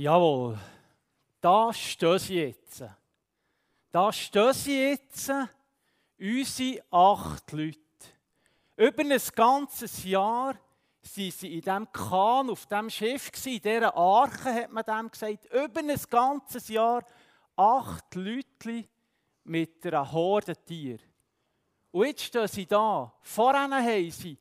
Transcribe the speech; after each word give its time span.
Jawohl, 0.00 0.58
da 1.42 1.70
stehen 1.74 2.18
sie 2.18 2.36
jetzt. 2.36 2.82
Da 3.92 4.10
stehen 4.10 4.54
sie 4.54 4.82
jetzt, 4.88 5.30
unsere 6.18 6.82
acht 6.90 7.52
Leute. 7.52 7.78
Über 8.78 9.02
ein 9.02 9.20
ganzes 9.34 10.02
Jahr 10.04 10.54
waren 10.54 10.60
sie 11.02 11.28
in 11.28 11.60
diesem 11.60 11.92
Kahn, 11.92 12.48
auf 12.48 12.64
diesem 12.64 12.88
Schiff, 12.88 13.30
in 13.44 13.60
dieser 13.60 13.94
Arche, 13.94 14.54
hat 14.54 14.72
man 14.72 14.84
dem 14.84 15.10
gesagt. 15.10 15.44
Über 15.52 15.80
ein 15.80 16.00
ganzes 16.08 16.68
Jahr 16.68 17.04
acht 17.54 18.14
Leute 18.14 18.88
mit 19.44 19.84
einer 19.84 20.10
Horde 20.10 20.56
Tier. 20.64 20.98
Und 21.90 22.06
jetzt 22.06 22.22
stehen 22.22 22.48
sie 22.48 22.64
da. 22.64 23.12
Vorher 23.20 23.68
haben 23.68 24.10
sie 24.10 24.38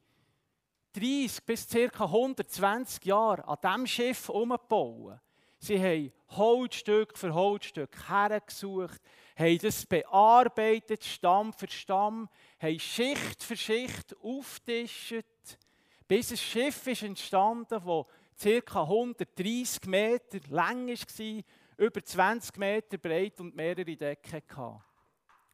30 0.94 1.46
bis 1.46 1.68
ca. 1.68 2.06
120 2.06 3.04
Jahre 3.04 3.46
an 3.46 3.58
diesem 3.62 3.88
Schiff 3.88 4.30
umgebaut. 4.30 5.20
Sie 5.60 5.78
haben 5.78 6.14
Holzstück 6.30 7.18
für 7.18 7.34
Holzstück 7.34 8.10
hergesucht, 8.10 9.02
haben 9.38 9.58
das 9.58 9.86
bearbeitet, 9.86 11.04
Stamm 11.04 11.52
für 11.52 11.70
Stamm, 11.70 12.30
haben 12.62 12.80
Schicht 12.80 13.44
für 13.44 13.58
Schicht 13.58 14.16
aufgetischt, 14.22 15.26
bis 16.08 16.32
ein 16.32 16.38
Schiff 16.38 16.88
ist 16.88 17.04
entstanden, 17.04 17.68
das 17.70 18.64
ca. 18.64 18.82
130 18.84 19.86
Meter 19.86 20.40
lang 20.50 20.88
war, 20.88 21.44
über 21.78 22.04
20 22.04 22.58
Meter 22.58 22.98
breit 22.98 23.40
und 23.42 23.56
mehrere 23.56 23.96
Decken 23.98 24.32
hatte. 24.32 24.82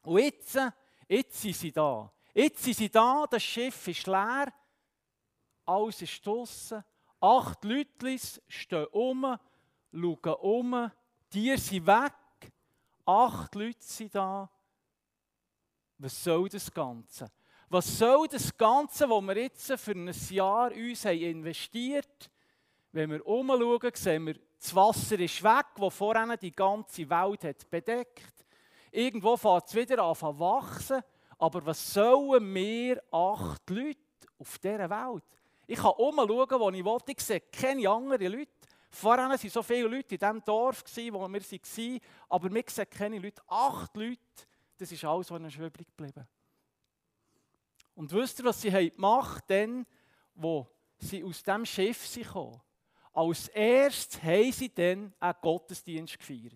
Und 0.04 0.20
jetzt, 0.20 0.60
jetzt 1.08 1.42
sind 1.42 1.56
sie 1.56 1.72
da. 1.72 2.12
Jetzt 2.34 2.64
sind 2.64 2.78
sie 2.78 2.90
da, 2.90 3.26
das 3.30 3.44
Schiff 3.44 3.88
ist 3.88 4.06
leer, 4.06 4.54
alles 5.66 6.02
ist 6.02 6.26
draussen, 6.26 6.84
acht 7.20 7.64
Leute 7.64 8.18
stehen 8.48 8.86
um, 8.92 9.38
schauen 9.96 10.36
um, 10.42 10.92
die 11.34 11.56
sind 11.58 11.88
weg, 11.88 12.14
acht 13.06 13.56
Leute 13.56 13.78
sind 13.80 14.14
da. 14.14 14.50
Was 15.98 16.24
soll 16.24 16.50
das 16.50 16.72
Ganze? 16.72 17.28
Was 17.70 17.98
soll 17.98 18.28
das 18.28 18.56
Ganze, 18.56 19.10
was 19.10 19.22
wir 19.24 19.38
jetzt 19.38 19.72
für 19.80 19.92
ein 19.92 20.14
Jahr 20.30 20.72
uns 20.72 21.06
haben 21.06 21.20
investiert 21.20 22.30
Wenn 22.92 23.12
wir 23.12 23.26
umschauen, 23.26 23.92
sehen 23.94 24.28
wir, 24.28 24.36
das 24.60 24.76
Wasser 24.76 25.20
ist 25.20 25.44
weg, 25.44 25.66
das 25.78 25.94
vorhin 25.94 26.36
die 26.42 26.56
ganze 26.56 27.10
Welt 27.10 27.44
hat 27.44 27.70
bedeckt. 27.70 28.46
Irgendwo 28.92 29.36
fängt 29.36 29.68
es 29.68 29.76
wieder 29.76 30.04
an 30.04 30.16
zu 30.16 30.40
wachsen. 30.40 31.02
Aber 31.38 31.66
was 31.66 31.94
sollen 31.94 32.54
wir 32.54 33.02
acht 33.12 33.70
Leute 33.70 34.00
auf 34.40 34.58
dieser 34.58 34.90
Welt? 34.90 35.24
Ich 35.68 35.80
kann 35.80 35.92
umschauen, 35.92 36.60
wo 36.60 36.70
ich 36.70 36.86
will. 36.86 36.98
Ich 37.08 37.20
sehe 37.20 37.42
keine 37.42 37.90
anderen 37.90 38.32
Leute. 38.32 38.52
Vorhin 38.96 39.30
waren 39.30 39.38
so 39.38 39.62
viele 39.62 39.90
Leute 39.90 40.16
in 40.16 40.20
diesem 40.20 40.44
Dorf, 40.46 40.82
wo 41.12 41.28
wir 41.28 41.42
waren, 41.42 42.00
aber 42.30 42.54
wir 42.54 42.64
sehen 42.68 42.90
keine 42.90 43.20
Leute. 43.20 43.42
Acht 43.46 43.98
Leute, 43.98 44.20
das 44.78 44.90
ist 44.90 45.04
alles, 45.04 45.30
was 45.30 45.40
ihnen 45.40 45.66
übrig 45.66 45.88
geblieben. 45.88 46.26
Und 47.94 48.12
wisst 48.14 48.40
ihr, 48.40 48.46
was 48.46 48.62
sie 48.62 48.72
gemacht 48.72 49.44
haben, 49.50 49.86
wo 50.34 50.66
sie 50.98 51.26
aus 51.26 51.44
dem 51.44 51.66
Schiff 51.66 52.08
kamen? 52.32 52.62
Als 53.12 53.50
erstes 53.50 54.24
haben 54.24 54.52
sie 54.54 54.74
dann 54.74 55.14
einen 55.20 55.36
Gottesdienst 55.42 56.18
gefeiert. 56.18 56.54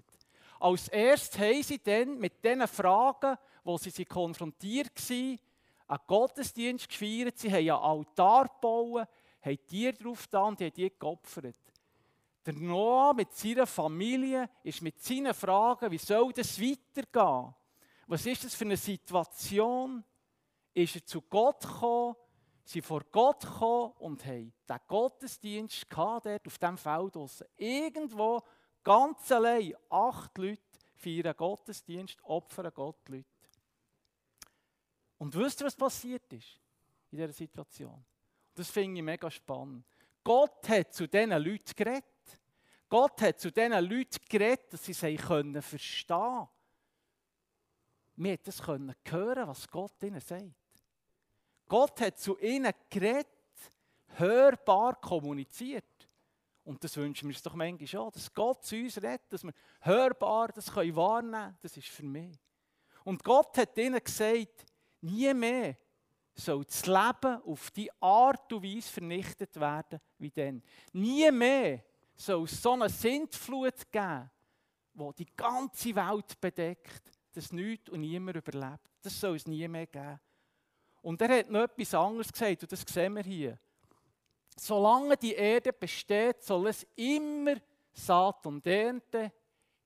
Als 0.62 0.88
erstes 0.88 1.40
haben 1.40 1.64
sie 1.64 1.84
dann 1.84 2.19
mit 2.19 2.44
diesen 2.44 2.68
Fragen, 2.69 3.38
wo 3.66 3.78
sie, 3.78 3.90
sie 3.90 4.06
konfrontiert 4.06 4.92
waren, 5.09 5.40
einen 5.88 6.00
Gottesdienst 6.08 6.88
gefeiert. 6.88 7.38
Sie 7.38 7.50
haben 7.50 7.58
einen 7.58 7.72
Altar 7.72 8.47
gebaut, 8.47 9.08
haben 9.42 9.68
Tiere 9.68 9.94
drauf 9.94 10.25
da 10.28 10.44
und 10.44 10.62
haben 10.62 10.74
die 10.74 10.90
geopfert. 10.97 11.56
Der 12.45 12.53
Noah 12.53 13.13
mit 13.13 13.33
seiner 13.33 13.67
Familie 13.67 14.50
ist 14.63 14.81
mit 14.81 15.01
seinen 15.01 15.33
Fragen, 15.33 15.91
wie 15.91 15.97
soll 15.97 16.31
das 16.33 16.59
weitergehen? 16.59 17.53
Was 18.07 18.25
ist 18.25 18.44
das 18.44 18.55
für 18.55 18.66
eine 18.66 18.77
Situation? 18.77 20.03
Ist 20.73 20.95
er 20.95 21.05
zu 21.05 21.22
Gott 21.22 21.61
gekommen? 21.61 22.16
Sie 22.63 22.81
vor 22.81 23.03
Gott 23.11 23.41
gekommen 23.41 23.94
und 24.00 24.25
haben 24.25 24.53
den 24.67 24.79
Gottesdienst 24.88 25.89
gehabt, 25.89 26.27
dort 26.27 26.47
auf 26.47 26.57
diesem 26.57 26.77
Feld 26.77 27.16
draussen. 27.16 27.47
Irgendwo, 27.57 28.41
ganz 28.83 29.31
allein, 29.31 29.73
acht 29.89 30.38
Leute 30.38 30.61
feiern 30.95 31.35
Gottesdienst, 31.35 32.17
opfern 32.23 32.71
Gott 32.73 33.09
Leute. 33.09 33.25
Und 35.17 35.35
wisst 35.35 35.61
ihr, 35.61 35.66
was 35.66 35.75
passiert 35.75 36.31
ist 36.31 36.59
in 37.11 37.17
dieser 37.17 37.33
Situation? 37.33 38.06
Das 38.53 38.69
finde 38.69 39.00
ich 39.00 39.03
mega 39.03 39.29
spannend. 39.29 39.85
Gott 40.23 40.67
hat 40.69 40.94
zu 40.94 41.07
diesen 41.07 41.31
Leuten 41.31 41.75
geredet. 41.75 42.06
Gott 42.89 43.22
hat 43.22 43.39
zu 43.39 43.51
diesen 43.51 43.72
Leuten 43.72 44.17
geredet, 44.27 44.73
dass 44.73 44.83
sie 44.83 44.91
es 44.91 45.22
können 45.22 45.61
verstehen 45.61 46.47
Wir 48.16 48.33
hat 48.33 48.47
das 48.47 48.61
können 48.61 48.95
hören, 49.05 49.47
was 49.47 49.67
Gott 49.69 50.01
ihnen 50.01 50.19
sagt. 50.19 50.44
Gott 51.67 52.01
hat 52.01 52.17
zu 52.17 52.38
ihnen 52.39 52.73
geredet, 52.89 53.27
hörbar 54.17 55.00
kommuniziert. 55.00 55.85
Und 56.63 56.83
das 56.83 56.97
wünschen 56.97 57.29
wir 57.29 57.35
uns 57.35 57.44
doch 57.44 57.53
manchmal 57.53 57.88
schon, 57.88 58.11
dass 58.11 58.33
Gott 58.33 58.66
zu 58.66 58.75
uns 58.75 58.97
redet, 58.97 59.31
dass 59.31 59.44
wir 59.44 59.53
hörbar 59.81 60.50
das 60.50 60.71
können 60.71 60.95
wahrnehmen 60.95 61.31
können. 61.31 61.57
Das 61.61 61.77
ist 61.77 61.88
für 61.88 62.06
mich. 62.06 62.38
Und 63.03 63.23
Gott 63.23 63.57
hat 63.57 63.77
ihnen 63.77 64.03
gesagt, 64.03 64.66
nie 65.01 65.33
mehr 65.33 65.77
soll 66.33 66.66
das 66.66 66.85
Leben 66.85 67.41
auf 67.44 67.71
die 67.71 67.91
Art 68.01 68.51
und 68.51 68.63
Weise 68.63 68.89
vernichtet 68.89 69.59
werden 69.59 70.00
wie 70.17 70.31
dann. 70.31 70.63
Nie 70.94 71.31
mehr 71.31 71.83
soll 72.19 72.47
so 72.47 72.74
eine 72.74 72.90
Sintflut 72.90 73.91
geben, 73.91 74.30
die 74.94 75.24
die 75.24 75.35
ganze 75.35 75.96
Welt 75.96 76.40
bedeckt, 76.41 77.12
dass 77.34 77.52
nichts 77.53 77.90
und 77.90 78.02
niemand 78.02 78.38
überlebt. 78.38 78.90
Das 79.02 79.19
soll 79.19 79.35
es 79.38 79.47
nie 79.47 79.68
mehr 79.68 79.88
geben. 79.88 80.19
Und 81.02 81.22
er 81.22 81.40
hat 81.40 81.50
noch 81.50 81.63
etwas 81.63 81.94
anderes 81.94 82.31
gesagt, 82.31 82.63
und 82.63 82.72
das 82.72 82.81
sehen 82.81 83.16
wir 83.16 83.24
hier. 83.24 83.57
Solange 84.57 85.16
die 85.16 85.34
Erde 85.34 85.72
besteht, 85.72 86.44
soll 86.44 86.68
es 86.68 86.85
immer 86.96 87.56
Saat 87.94 88.46
und 88.46 88.68
Ernte, 88.68 89.31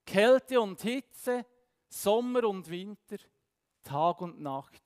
Kälte 0.04 0.60
und 0.60 0.80
Hitze, 0.82 1.46
Sommer 1.88 2.44
und 2.44 2.68
Winter, 2.68 3.16
Tag 3.84 4.20
und 4.20 4.40
Nacht 4.40 4.82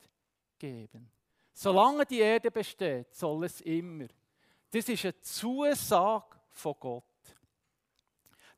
geben. 0.59 1.09
Solange 1.53 2.05
die 2.05 2.19
Erde 2.19 2.51
besteht, 2.51 3.13
soll 3.15 3.45
es 3.45 3.61
immer. 3.61 4.07
Das 4.69 4.87
ist 4.87 5.03
eine 5.03 5.19
Zusage 5.19 6.39
von 6.51 6.75
Gott. 6.79 7.08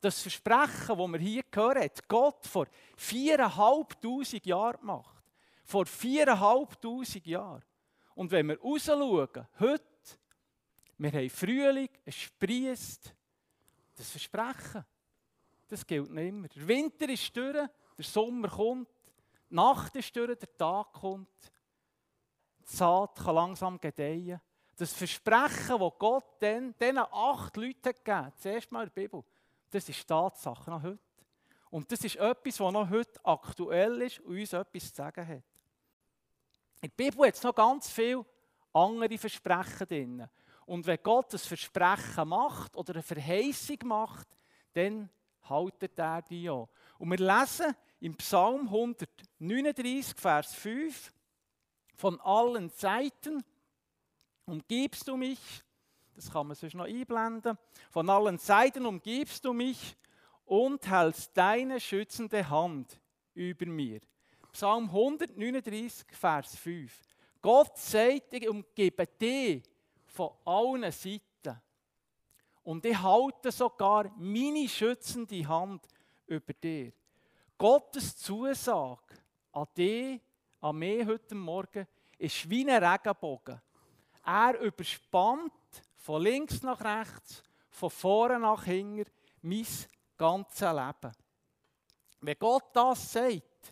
Das 0.01 0.21
Versprechen, 0.21 0.97
das 0.97 0.97
wir 0.97 1.19
hier 1.19 1.43
hören, 1.53 1.83
hat 1.83 2.07
Gott 2.07 2.45
vor 2.47 2.65
viereinhalbtausend 2.97 4.45
Jahren 4.45 4.79
gemacht. 4.79 5.23
Vor 5.63 5.85
viereinhalbtausend 5.85 7.25
Jahren. 7.25 7.63
Und 8.15 8.31
wenn 8.31 8.47
wir 8.47 8.59
rausschauen, 8.59 9.47
heute, 9.59 9.85
wir 10.97 11.11
haben 11.11 11.29
Frühling, 11.29 11.89
es 12.03 12.15
sprießt, 12.15 13.15
das 13.95 14.09
Versprechen, 14.09 14.83
das 15.67 15.85
gilt 15.85 16.11
nicht 16.11 16.27
immer. 16.27 16.47
Der 16.47 16.67
Winter 16.67 17.07
ist 17.07 17.35
durch, 17.37 17.53
der 17.53 18.03
Sommer 18.03 18.49
kommt, 18.49 18.89
die 19.49 19.55
Nacht 19.55 19.95
ist 19.95 20.15
durch, 20.15 20.37
der 20.37 20.57
Tag 20.57 20.93
kommt 20.93 21.29
die 22.69 22.75
Saat 22.75 23.15
kann 23.17 23.35
langsam 23.35 23.79
gedeihen. 23.79 24.39
Das 24.75 24.93
Versprechen, 24.93 25.79
das 25.79 25.91
Gott 25.99 26.41
diesen 26.41 26.97
acht 26.97 27.57
Leuten 27.57 27.81
gegeben 27.81 28.17
hat, 28.17 28.39
zuerst 28.39 28.71
mal 28.71 28.83
in 28.83 28.91
der 28.93 29.01
Bibel, 29.01 29.23
das 29.71 29.89
ist 29.89 30.07
Tatsache 30.07 30.69
noch 30.69 30.83
heute. 30.83 30.99
Und 31.69 31.91
das 31.91 32.03
ist 32.03 32.17
etwas, 32.17 32.59
was 32.59 32.73
noch 32.73 32.89
heute 32.89 33.25
aktuell 33.25 34.01
ist 34.01 34.19
und 34.19 34.37
uns 34.37 34.53
etwas 34.53 34.89
zu 34.89 34.95
sagen 34.95 35.27
hat. 35.27 35.43
In 36.81 36.89
der 36.89 37.03
Bibel 37.03 37.27
hat 37.27 37.35
es 37.35 37.43
noch 37.43 37.55
ganz 37.55 37.89
viele 37.89 38.25
andere 38.73 39.17
Versprechen 39.17 39.87
drin. 39.87 40.27
Und 40.65 40.85
wenn 40.85 40.99
Gott 41.01 41.33
ein 41.33 41.39
Versprechen 41.39 42.27
macht 42.27 42.75
oder 42.75 42.93
eine 42.93 43.03
Verheißung 43.03 43.77
macht, 43.85 44.27
dann 44.73 45.09
haltet 45.43 45.97
er 45.97 46.21
die 46.21 46.49
auch. 46.49 46.69
Und 46.97 47.09
wir 47.09 47.17
lesen 47.17 47.75
im 47.99 48.15
Psalm 48.17 48.67
139, 48.67 50.15
Vers 50.17 50.53
5, 50.55 51.13
von 51.95 52.19
allen 52.21 52.69
Seiten 52.69 53.43
umgibst 54.45 55.07
du 55.07 55.17
mich. 55.17 55.39
Das 56.15 56.31
kann 56.31 56.47
man 56.47 56.55
sonst 56.55 56.75
noch 56.75 56.85
einblenden. 56.85 57.57
Von 57.89 58.09
allen 58.09 58.37
Seiten 58.37 58.85
umgibst 58.85 59.43
du 59.45 59.53
mich 59.53 59.95
und 60.45 60.89
hältst 60.89 61.35
deine 61.35 61.79
schützende 61.79 62.47
Hand 62.49 62.99
über 63.33 63.65
mir. 63.65 64.01
Psalm 64.51 64.85
139, 64.85 66.05
Vers 66.11 66.55
5. 66.57 66.91
Gott 67.41 67.77
sagt, 67.77 68.33
ich 68.33 68.47
umgebe 68.47 69.07
dich 69.07 69.63
von 70.05 70.31
allen 70.45 70.91
Seiten. 70.91 71.61
Und 72.63 72.85
ich 72.85 73.01
halte 73.01 73.51
sogar 73.51 74.11
meine 74.17 74.67
schützende 74.67 75.47
Hand 75.47 75.87
über 76.27 76.53
dir. 76.53 76.91
Gottes 77.57 78.17
Zusage 78.17 79.15
an 79.51 79.67
dich 79.75 80.21
an 80.59 80.77
mich 80.77 81.05
heute 81.05 81.33
Morgen 81.33 81.87
ist 82.17 82.47
wie 82.49 82.69
ein 82.69 82.83
Regenbogen. 82.83 83.59
Er 84.23 84.59
überspannt 84.59 85.51
von 86.01 86.21
links 86.21 86.63
nach 86.63 86.81
rechts, 86.81 87.43
von 87.69 87.89
vorne 87.89 88.39
nach 88.39 88.63
hinten 88.63 89.09
mein 89.41 89.67
ganzen 90.17 90.75
Leben. 90.75 91.15
Wenn 92.19 92.39
Gott 92.39 92.75
das 92.75 93.11
sagt, 93.11 93.71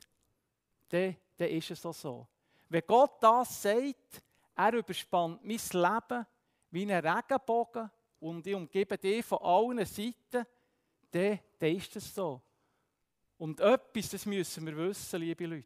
dann, 0.89 1.15
dann 1.37 1.49
ist 1.49 1.71
es 1.71 1.85
auch 1.85 1.93
so. 1.93 2.27
Wenn 2.69 2.83
Gott 2.85 3.21
das 3.21 3.61
sagt, 3.61 4.23
er 4.55 4.73
überspannt 4.73 5.43
mein 5.43 5.57
Leben 5.57 6.25
wie 6.71 6.91
ein 6.91 7.05
Regenbogen 7.05 7.89
und 8.19 8.45
ich 8.45 8.55
umgebe 8.55 8.97
dich 8.97 9.25
von 9.25 9.39
allen 9.39 9.85
Seiten, 9.85 10.45
dann, 11.11 11.39
dann 11.57 11.75
ist 11.75 11.95
es 11.95 12.13
so. 12.13 12.41
Und 13.39 13.59
etwas, 13.59 14.09
das 14.09 14.25
müssen 14.25 14.65
wir 14.65 14.77
wissen, 14.77 15.19
liebe 15.19 15.45
Leute. 15.45 15.65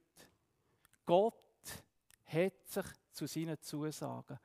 Gott 1.05 1.33
hat 2.25 2.67
sich 2.67 2.85
zu 3.11 3.27
seinen 3.27 3.59
Zusagen. 3.61 4.39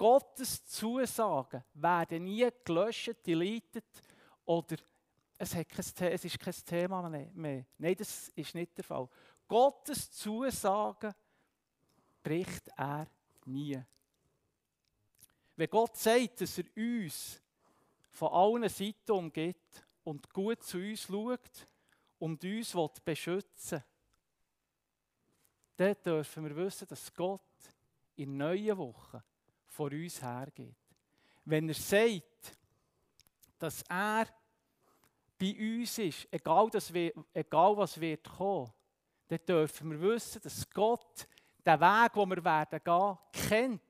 Gottes 0.00 0.64
Zusagen 0.64 1.62
werden 1.74 2.24
nie 2.24 2.48
gelöscht, 2.64 3.16
deleted 3.26 3.84
oder 4.46 4.76
es, 5.36 5.54
hat 5.54 5.68
kein, 5.68 5.84
es 6.10 6.24
ist 6.24 6.40
kein 6.40 6.54
Thema 6.64 7.06
mehr. 7.06 7.66
Nein, 7.76 7.96
das 7.98 8.30
ist 8.30 8.54
nicht 8.54 8.74
der 8.78 8.84
Fall. 8.84 9.06
Gottes 9.46 10.10
Zusagen 10.10 11.12
bricht 12.22 12.68
er 12.78 13.08
nie. 13.44 13.78
Wenn 15.54 15.68
Gott 15.68 15.98
sagt, 15.98 16.40
dass 16.40 16.56
er 16.56 16.64
uns 16.78 17.38
von 18.10 18.32
allen 18.32 18.70
Seiten 18.70 19.12
umgeht 19.12 19.84
und 20.02 20.32
gut 20.32 20.62
zu 20.62 20.78
uns 20.78 21.02
schaut 21.02 21.68
und 22.18 22.42
uns 22.42 22.74
beschützen 23.04 23.82
will, 25.76 25.94
dann 25.94 26.02
dürfen 26.02 26.44
wir 26.44 26.56
wissen, 26.56 26.88
dass 26.88 27.12
Gott 27.12 27.42
in 28.16 28.38
neuen 28.38 28.78
Wochen 28.78 29.22
vor 29.80 29.92
uns 29.92 30.20
hergeht. 30.20 30.76
Wenn 31.46 31.66
er 31.66 31.74
sagt, 31.74 32.58
dass 33.58 33.82
er 33.88 34.26
bei 35.38 35.56
uns 35.58 35.96
ist, 35.96 36.28
egal, 36.30 36.68
dass 36.68 36.92
egal 36.92 37.76
was 37.78 37.98
wird 37.98 38.28
kommen, 38.28 38.70
dann 39.28 39.38
dürfen 39.48 39.90
wir 39.92 40.00
wissen, 40.02 40.42
dass 40.42 40.68
Gott 40.68 41.26
den 41.64 41.80
Weg, 41.80 42.12
den 42.12 42.28
wir 42.28 42.44
werden 42.44 42.80
gehen, 42.84 43.18
kennt. 43.48 43.80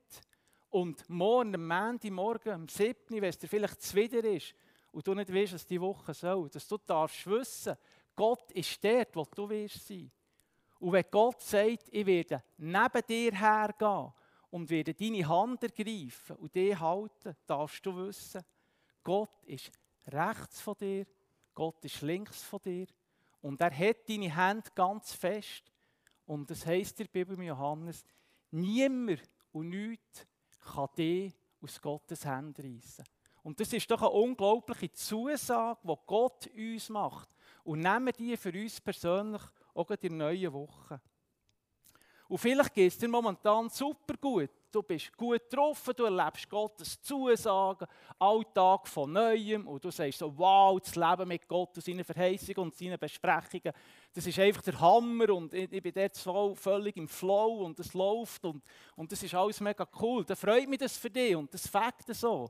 Und 0.69 1.09
morgen, 1.09 1.55
am 1.55 1.67
Montagmorgen, 1.67 2.53
am 2.53 2.69
7., 2.69 2.95
wenn 3.09 3.23
es 3.25 3.37
dir 3.37 3.49
vielleicht 3.49 3.81
zuwider 3.81 4.23
ist 4.23 4.55
und 4.93 5.05
du 5.05 5.13
nicht 5.13 5.33
weißt, 5.33 5.55
was 5.55 5.65
die 5.65 5.81
Woche 5.81 6.13
soll, 6.13 6.47
dass 6.47 6.69
du 6.69 6.77
darfst 6.77 7.27
wissen, 7.27 7.75
Gott 8.15 8.49
ist 8.53 8.81
dort, 8.81 9.13
wo 9.13 9.25
du 9.25 9.49
wirst 9.49 9.85
sein. 9.85 10.09
Und 10.79 10.93
wenn 10.93 11.05
Gott 11.11 11.41
sagt, 11.41 11.89
ich 11.91 12.05
werde 12.05 12.41
neben 12.57 13.05
dir 13.05 13.33
hergehen 13.33 14.13
und 14.51 14.69
werde 14.69 14.93
deine 14.93 15.27
Hand 15.27 15.63
ergreifen 15.63 16.35
und 16.37 16.53
dich 16.53 16.79
halten, 16.79 17.35
darfst 17.47 17.85
du 17.85 17.95
wissen, 17.95 18.43
Gott 19.03 19.43
ist 19.45 19.71
rechts 20.07 20.61
von 20.61 20.75
dir 20.79 21.05
Gott 21.53 21.83
ist 21.83 22.01
links 22.01 22.43
von 22.43 22.61
dir 22.61 22.87
und 23.41 23.59
er 23.61 23.75
hat 23.75 24.07
deine 24.07 24.35
Hände 24.35 24.69
ganz 24.73 25.13
fest. 25.13 25.71
Und 26.25 26.49
das 26.49 26.65
heißt 26.65 26.99
in 26.99 27.05
der 27.05 27.11
Bibel 27.11 27.43
Johannes, 27.43 28.05
niemand 28.51 29.21
und 29.51 29.69
nichts 29.69 30.25
kann 30.73 30.87
dich 30.97 31.33
aus 31.61 31.81
Gottes 31.81 32.25
Hände 32.25 32.63
reissen. 32.63 33.03
Und 33.43 33.59
das 33.59 33.73
ist 33.73 33.89
doch 33.89 34.01
eine 34.01 34.11
unglaubliche 34.11 34.91
Zusage, 34.93 35.79
die 35.83 35.95
Gott 36.05 36.47
uns 36.47 36.89
macht. 36.89 37.29
Und 37.63 37.79
nehmen 37.79 38.13
die 38.17 38.37
für 38.37 38.51
uns 38.51 38.79
persönlich 38.79 39.41
auch 39.73 39.89
in 39.89 39.97
der 40.01 40.11
neuen 40.11 40.53
Woche. 40.53 41.01
Und 42.31 42.37
vielleicht 42.37 42.73
geht 42.73 42.91
es 42.93 42.97
dir 42.97 43.09
momentan 43.09 43.69
super 43.69 44.15
gut 44.15 44.49
du 44.71 44.81
bist 44.81 45.15
gut 45.17 45.49
getroffen, 45.49 45.93
du 45.95 46.05
erlebst 46.05 46.49
Gottes 46.49 47.01
Zusagen, 47.01 47.85
Alltag 48.17 48.87
von 48.87 49.11
Neuem 49.11 49.67
und 49.67 49.83
du 49.83 49.91
sagst 49.91 50.19
so, 50.19 50.37
wow, 50.37 50.79
das 50.79 50.95
Leben 50.95 51.27
mit 51.27 51.47
Gott 51.47 51.75
und 51.75 51.83
seinen 51.83 52.03
Verheißungen 52.03 52.57
und 52.57 52.75
seinen 52.75 52.97
Besprechungen, 52.97 53.73
das 54.13 54.25
ist 54.25 54.39
einfach 54.39 54.61
der 54.61 54.79
Hammer 54.79 55.29
und 55.31 55.53
ich, 55.53 55.69
bin 55.69 55.93
dort 55.93 56.57
völlig 56.57 56.95
im 56.97 57.07
Flow 57.07 57.65
und 57.65 57.79
es 57.79 57.93
läuft 57.93 58.45
und, 58.45 58.63
und 58.95 59.11
das 59.11 59.21
ist 59.21 59.33
alles 59.33 59.59
mega 59.59 59.85
cool. 60.01 60.23
Da 60.23 60.35
freut 60.35 60.69
mich 60.69 60.79
das 60.79 60.97
für 60.97 61.09
dich 61.09 61.35
und 61.35 61.53
das 61.53 61.67
fängt 61.67 62.07
so. 62.07 62.49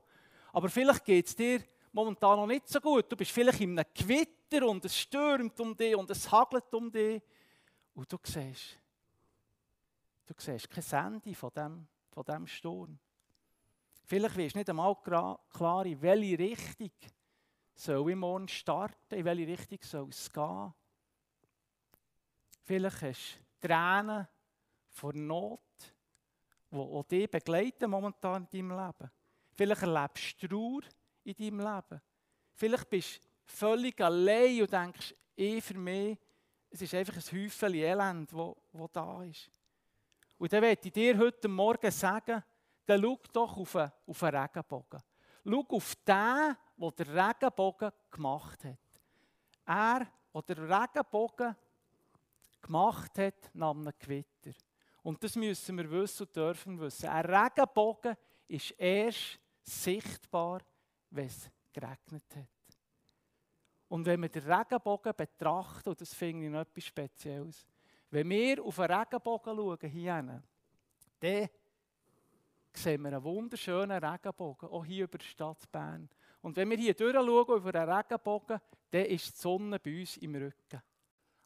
Aber 0.52 0.68
vielleicht 0.68 1.04
geht 1.04 1.26
es 1.26 1.34
dir 1.34 1.60
momentan 1.92 2.38
noch 2.38 2.46
nicht 2.46 2.68
so 2.68 2.80
gut. 2.80 3.10
Du 3.10 3.16
bist 3.16 3.32
vielleicht 3.32 3.60
in 3.60 3.78
einem 3.78 3.90
Gewitter 3.92 4.66
und 4.68 4.84
es 4.84 4.96
stürmt 4.96 5.58
um 5.60 5.76
dich 5.76 5.96
und 5.96 6.08
es 6.10 6.30
hagelt 6.30 6.72
um 6.72 6.90
dich 6.90 7.20
und 7.94 8.10
du 8.12 8.18
siehst, 8.22 8.78
du 10.26 10.34
siehst 10.38 10.70
kein 10.70 11.14
Ende 11.14 11.34
von 11.34 11.50
dem 11.54 11.88
von 12.12 12.24
diesem 12.24 12.46
Sturm. 12.46 12.98
Vielleicht 14.04 14.36
wirst 14.36 14.54
du 14.54 14.58
nicht 14.58 14.70
einmal 14.70 14.94
klar, 14.96 15.86
in 15.86 16.00
welche 16.02 16.38
Richtung 16.38 16.90
soll 17.74 18.10
ich 18.10 18.16
morgen 18.16 18.48
starten, 18.48 19.14
in 19.14 19.24
welche 19.24 19.48
Richtung 19.48 19.78
soll 19.82 20.08
es 20.10 20.30
gehen. 20.30 20.74
Vielleicht 22.64 23.02
hast 23.02 23.38
du 23.60 23.68
Tränen 23.68 24.28
vor 24.90 25.14
Not, 25.14 25.60
die, 26.70 26.76
die 26.76 27.20
dich 27.20 27.30
begleiten 27.30 27.90
momentan 27.90 28.46
in 28.50 28.68
deinem 28.68 28.86
Leben. 28.86 29.10
Vielleicht 29.52 29.82
erlebst 29.82 30.42
du 30.42 30.48
Trauer 30.48 30.82
in 31.24 31.34
deinem 31.34 31.60
Leben. 31.60 32.02
Vielleicht 32.54 32.90
bist 32.90 33.16
du 33.16 33.28
völlig 33.44 34.00
allein 34.00 34.60
und 34.60 34.72
denkst, 34.72 35.14
ich 35.34 35.64
für 35.64 35.78
mich, 35.78 36.18
es 36.70 36.82
ist 36.82 36.94
einfach 36.94 37.16
ein 37.16 37.42
Häufchen 37.42 37.74
Elend, 37.74 38.32
das 38.32 38.92
da 38.92 39.22
ist. 39.24 39.50
Und 40.42 40.52
dann 40.52 40.60
möchte 40.62 40.88
ich 40.88 40.92
dir 40.92 41.16
heute 41.18 41.46
Morgen 41.46 41.88
sagen, 41.92 42.42
dann 42.84 43.00
schau 43.00 43.20
doch 43.32 43.56
auf 43.58 43.76
einen, 43.76 43.92
auf 44.04 44.22
einen 44.24 44.42
Regenbogen. 44.42 45.00
Schau 45.44 45.64
auf 45.68 45.94
den, 46.04 46.56
der 46.76 46.90
den 46.90 47.16
Regenbogen 47.16 47.92
gemacht 48.10 48.64
hat. 48.64 48.78
Er, 49.64 50.08
der 50.34 50.42
den 50.42 50.72
Regenbogen 50.72 51.54
gemacht 52.60 53.18
hat, 53.18 53.54
nahm 53.54 53.82
einen 53.82 53.92
Gewitter. 53.96 54.50
Und 55.04 55.22
das 55.22 55.36
müssen 55.36 55.78
wir 55.78 55.88
wissen 55.88 56.26
und 56.26 56.34
dürfen 56.34 56.80
wissen. 56.80 57.08
Ein 57.08 57.24
Regenbogen 57.24 58.16
ist 58.48 58.72
erst 58.72 59.38
sichtbar, 59.62 60.62
wenn 61.10 61.26
es 61.26 61.48
geregnet 61.72 62.24
hat. 62.34 62.78
Und 63.86 64.04
wenn 64.06 64.20
wir 64.20 64.28
den 64.28 64.52
Regenbogen 64.52 65.12
betrachten, 65.16 65.90
und 65.90 66.00
das 66.00 66.12
finde 66.12 66.46
ich 66.46 66.50
noch 66.50 66.62
etwas 66.62 66.84
Spezielles, 66.84 67.64
wenn 68.12 68.28
wir 68.28 68.62
auf 68.62 68.78
einen 68.78 68.92
Regenbogen 68.92 69.56
schauen, 69.56 69.90
hier, 69.90 70.42
dann 71.20 71.48
sehen 72.74 73.02
wir 73.02 73.08
einen 73.08 73.24
wunderschönen 73.24 74.04
Regenbogen, 74.04 74.68
auch 74.68 74.84
hier 74.84 75.04
über 75.04 75.16
die 75.16 75.24
Stadt 75.24 75.70
Bern. 75.72 76.10
Und 76.42 76.56
wenn 76.56 76.68
wir 76.68 76.76
hier 76.76 76.92
durchschauen, 76.92 77.56
über 77.56 77.74
einen 77.74 77.90
Regenbogen, 77.90 78.60
dann 78.90 79.04
ist 79.06 79.34
die 79.34 79.40
Sonne 79.40 79.78
bei 79.78 80.00
uns 80.00 80.18
im 80.18 80.34
Rücken. 80.34 80.82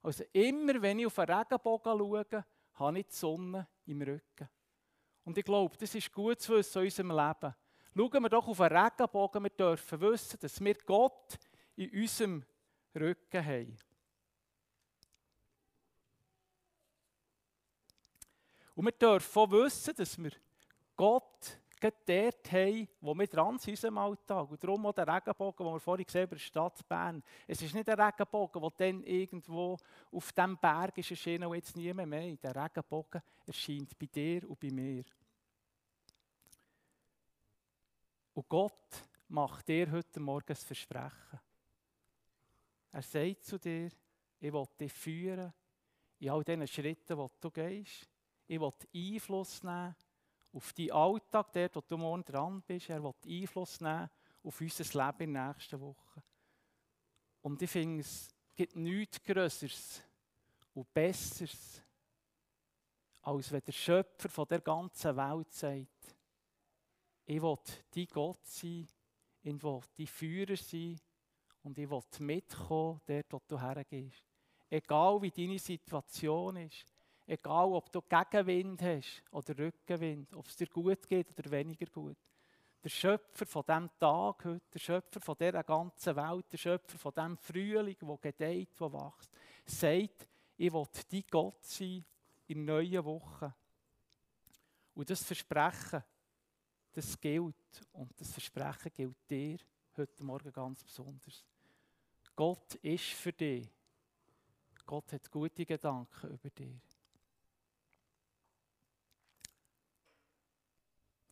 Also 0.02 0.24
immer, 0.32 0.82
wenn 0.82 0.98
ich 0.98 1.06
auf 1.06 1.18
einen 1.20 1.36
Regenbogen 1.36 1.98
schaue, 1.98 2.44
habe 2.74 2.98
ich 2.98 3.06
die 3.06 3.14
Sonne 3.14 3.68
im 3.86 4.02
Rücken. 4.02 4.48
Und 5.24 5.38
ich 5.38 5.44
glaube, 5.44 5.76
das 5.76 5.94
ist 5.94 6.12
gut 6.12 6.40
zu 6.40 6.54
wissen 6.54 6.78
in 6.78 6.84
unserem 6.84 7.10
Leben. 7.10 7.54
Schauen 7.96 8.22
wir 8.24 8.28
doch 8.28 8.48
auf 8.48 8.60
einen 8.60 8.76
Regenbogen, 8.76 9.42
wir 9.44 9.50
dürfen 9.50 10.00
wissen, 10.00 10.38
dass 10.40 10.60
wir 10.60 10.74
Gott 10.84 11.38
in 11.76 11.90
unserem 11.90 12.44
Rücken 12.92 13.44
haben. 13.44 13.76
Und 18.76 18.84
wir 18.84 18.92
dürfen 18.92 19.38
auch 19.38 19.50
wissen, 19.50 19.94
dass 19.96 20.22
wir 20.22 20.32
Gott 20.94 21.58
dort 21.80 22.52
haben, 22.52 22.88
wo 23.00 23.14
wir 23.14 23.26
dran 23.26 23.58
sind 23.58 23.68
in 23.68 23.74
unserem 23.74 23.98
Alltag. 23.98 24.50
Und 24.50 24.62
darum 24.62 24.86
auch 24.86 24.92
der 24.92 25.06
Regenbogen, 25.06 25.66
den 25.66 25.74
wir 25.74 25.80
vorhin 25.80 26.04
gesehen 26.04 26.22
haben, 26.22 26.28
über 26.28 26.36
die 26.36 26.42
Stadt 26.42 26.88
Bern. 26.88 27.22
Es 27.46 27.62
ist 27.62 27.74
nicht 27.74 27.88
der 27.88 27.98
Regenbogen, 27.98 28.60
der 28.60 28.70
dann 28.76 29.02
irgendwo 29.02 29.78
auf 30.12 30.32
dem 30.32 30.58
Berg 30.58 30.98
ist 30.98 31.10
erschienen 31.10 31.44
und 31.44 31.54
jetzt 31.54 31.74
niemand 31.74 32.10
mehr. 32.10 32.36
Der 32.36 32.54
Regenbogen 32.54 33.22
erscheint 33.46 33.98
bei 33.98 34.06
dir 34.06 34.48
und 34.48 34.60
bei 34.60 34.70
mir. 34.70 35.04
Und 38.34 38.48
Gott 38.48 39.02
macht 39.28 39.68
dir 39.68 39.90
heute 39.90 40.20
Morgen 40.20 40.52
ein 40.52 40.56
Versprechen. 40.56 41.40
Er 42.92 43.02
sagt 43.02 43.44
zu 43.44 43.58
dir, 43.58 43.90
ich 44.38 44.52
will 44.52 44.68
dich 44.78 44.92
führen 44.92 45.52
in 46.18 46.30
all 46.30 46.44
diesen 46.44 46.66
Schritten, 46.66 47.16
die 47.16 47.26
du 47.40 47.50
gehst. 47.50 48.06
Ich 48.46 48.60
will 48.60 48.72
Einfluss 48.94 49.62
nehmen 49.62 49.94
auf 50.52 50.72
deinen 50.72 50.92
Alltag, 50.92 51.52
dort, 51.52 51.76
wo 51.76 51.80
du 51.80 51.96
morgen 51.96 52.24
dran 52.24 52.62
bist. 52.62 52.88
Er 52.88 53.02
will 53.02 53.14
Einfluss 53.26 53.80
nehmen 53.80 54.08
auf 54.42 54.60
unser 54.60 55.06
Leben 55.06 55.22
in 55.22 55.34
der 55.34 55.48
nächsten 55.48 55.80
Woche. 55.80 56.22
Und 57.42 57.60
ich 57.60 57.70
finde, 57.70 58.00
es 58.00 58.28
gibt 58.54 58.76
nichts 58.76 59.22
Größeres 59.22 60.02
und 60.74 60.92
Besseres, 60.92 61.82
als 63.22 63.50
wenn 63.50 63.62
der 63.64 63.72
Schöpfer 63.72 64.28
von 64.28 64.46
der 64.48 64.60
ganzen 64.60 65.16
Welt 65.16 65.52
sagt, 65.52 66.16
ich 67.24 67.42
will 67.42 67.58
dein 67.90 68.06
Gott 68.06 68.46
sein, 68.46 68.88
ich 69.42 69.62
will 69.62 69.80
dein 69.96 70.06
Führer 70.06 70.56
sein 70.56 71.00
und 71.62 71.76
ich 71.78 71.90
will 71.90 72.02
mitkommen, 72.20 73.00
dort, 73.04 73.32
wo 73.32 73.42
du 73.46 73.60
hergehst. 73.60 74.22
Egal 74.70 75.20
wie 75.22 75.30
deine 75.30 75.58
Situation 75.58 76.56
ist, 76.56 76.95
Egal, 77.26 77.72
ob 77.72 77.90
du 77.90 78.00
Gegenwind 78.02 78.80
hast 78.82 79.22
oder 79.32 79.58
Rückenwind, 79.58 80.32
ob 80.34 80.46
es 80.46 80.56
dir 80.56 80.68
gut 80.68 81.08
geht 81.08 81.36
oder 81.36 81.50
weniger 81.50 81.86
gut. 81.86 82.16
der 82.84 82.90
Schöpfer 82.90 83.46
von 83.46 83.64
diesem 83.66 83.90
Tag 83.98 84.44
heute, 84.44 84.70
der 84.72 84.78
Schöpfer 84.78 85.20
von 85.20 85.36
dieser 85.36 85.64
ganzen 85.64 86.14
Welt, 86.14 86.44
der 86.52 86.56
Schöpfer 86.56 86.96
von 86.96 87.12
diesem 87.12 87.36
Frühling, 87.36 87.96
der 88.00 88.16
gedeiht, 88.18 88.78
der 88.78 88.92
wächst, 88.92 89.32
sagt, 89.64 90.28
ich 90.56 90.72
will 90.72 90.86
dein 91.10 91.24
Gott 91.28 91.64
sein 91.64 92.04
in 92.46 92.64
neuen 92.64 93.04
Wochen. 93.04 93.52
Und 94.94 95.10
das 95.10 95.24
Versprechen, 95.24 96.04
das 96.92 97.20
gilt. 97.20 97.54
Und 97.90 98.20
das 98.20 98.32
Versprechen 98.32 98.92
gilt 98.94 99.30
dir 99.30 99.58
heute 99.96 100.22
Morgen 100.22 100.52
ganz 100.52 100.84
besonders. 100.84 101.44
Gott 102.36 102.76
ist 102.76 103.04
für 103.14 103.32
dich. 103.32 103.68
Gott 104.86 105.12
hat 105.12 105.28
gute 105.28 105.66
Gedanken 105.66 106.30
über 106.30 106.50
dich. 106.50 106.95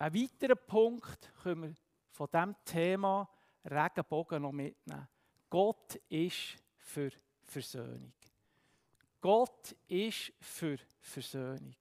Ein 0.05 0.13
weiterer 0.13 0.55
Punkt 0.55 1.33
können 1.43 1.63
wir 1.63 1.75
von 2.11 2.29
diesem 2.31 2.55
Thema 2.63 3.27
Regenbogen 3.65 4.43
noch 4.43 4.53
mitnehmen. 4.53 5.09
Gott 5.49 5.95
ist 6.11 6.59
für 6.77 7.11
Versöhnung. 7.41 8.13
Gott 9.23 9.75
ist 9.89 10.31
für 10.43 10.77
Versöhnung. 11.01 11.75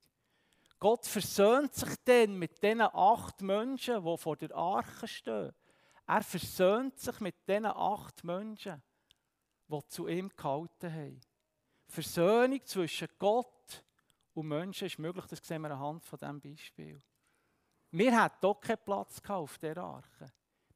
Gott 0.79 1.05
versöhnt 1.05 1.73
sich 1.73 1.93
dann 2.05 2.39
mit 2.39 2.63
diesen 2.63 2.79
acht 2.79 3.41
Menschen, 3.41 4.01
die 4.05 4.17
vor 4.17 4.37
der 4.37 4.55
Arche 4.55 5.05
stehen. 5.05 5.51
Er 6.07 6.23
versöhnt 6.23 6.97
sich 6.97 7.19
mit 7.19 7.45
diesen 7.45 7.65
acht 7.65 8.23
Menschen, 8.23 8.81
die 9.67 9.87
zu 9.89 10.07
ihm 10.07 10.29
gehalten 10.29 10.93
haben. 10.93 11.19
Versöhnung 11.87 12.61
zwischen 12.63 13.09
Gott 13.19 13.83
und 14.33 14.47
Menschen 14.47 14.87
ist 14.87 14.97
möglich, 14.97 15.25
das 15.25 15.45
sehen 15.45 15.63
wir 15.63 15.71
anhand 15.71 16.05
von 16.05 16.17
diesem 16.17 16.39
Beispiel. 16.39 17.01
Wir 17.93 18.19
hatten 18.19 18.37
doch 18.41 18.59
keinen 18.59 18.83
Platz 18.83 19.21
auf 19.29 19.59
dieser 19.59 19.77
Arche. 19.77 20.25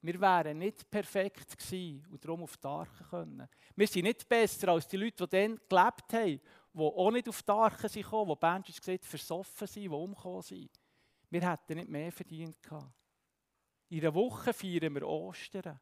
Wir 0.01 0.21
wären 0.21 0.59
nicht 0.59 0.87
perfekt 0.87 1.57
gewesen 1.57 2.05
und 2.11 2.23
darum 2.23 2.43
auf 2.43 2.55
die 2.57 2.67
Arche 2.67 3.03
können. 3.05 3.49
Wir 3.75 3.87
sind 3.87 4.03
nicht 4.03 4.29
besser 4.29 4.67
als 4.69 4.87
die 4.87 4.97
Leute, 4.97 5.25
die 5.25 5.29
dann 5.35 5.59
gelebt 5.67 6.13
haben, 6.13 6.39
die 6.73 6.79
auch 6.79 7.11
nicht 7.11 7.27
auf 7.27 7.41
die 7.41 7.51
Arche 7.51 7.89
sind 7.89 8.03
gekommen, 8.03 8.35
die 8.35 8.39
Benji 8.39 8.71
gesagt 8.71 9.03
versoffen 9.03 9.67
sind, 9.67 9.83
die 9.83 9.89
umgekommen 9.89 10.43
sind. 10.43 10.79
Wir 11.31 11.49
hätten 11.49 11.77
nicht 11.77 11.89
mehr 11.89 12.11
verdient 12.11 12.61
gehabt. 12.61 12.93
In 13.89 14.01
einer 14.01 14.13
Woche 14.13 14.53
feiern 14.53 14.93
wir 14.93 15.07
Ostern. 15.07 15.79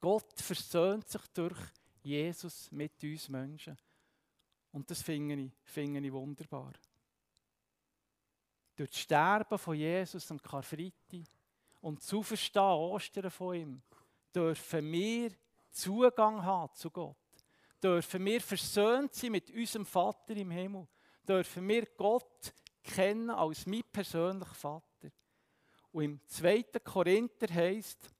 Gott 0.00 0.38
versöhnt 0.38 1.08
sich 1.08 1.26
durch 1.28 1.58
Jesus 2.02 2.70
mit 2.72 3.02
uns 3.02 3.28
Menschen. 3.30 3.76
Und 4.72 4.90
das 4.90 5.00
finde 5.00 5.34
ich, 5.34 5.52
finde 5.64 6.00
ich 6.00 6.12
wunderbar. 6.12 6.74
Durch 8.76 8.90
das 8.90 9.00
Sterben 9.00 9.58
von 9.58 9.74
Jesus 9.74 10.30
am 10.30 10.40
Karfreitag 10.40 11.24
und 11.80 12.02
das 12.02 12.12
Auferstehen 12.12 12.62
Ostern 12.62 13.30
von 13.30 13.54
ihm 13.54 13.82
dürfen 14.34 14.92
wir 14.92 15.30
Zugang 15.70 16.44
haben 16.44 16.74
zu 16.74 16.90
Gott. 16.90 17.16
Dürfen 17.82 18.24
wir 18.24 18.40
versöhnt 18.40 19.14
sein 19.14 19.32
mit 19.32 19.50
unserem 19.50 19.86
Vater 19.86 20.36
im 20.36 20.50
Himmel. 20.50 20.86
Dürfen 21.26 21.66
wir 21.68 21.86
Gott 21.96 22.52
kennen 22.82 23.30
als 23.30 23.66
mein 23.66 23.82
persönlicher 23.92 24.54
Vater. 24.54 25.10
Und 25.92 26.02
im 26.02 26.20
2. 26.26 26.64
Korinther 26.84 27.52
heißt, 27.52 28.10